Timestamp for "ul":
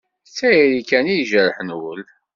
1.89-2.01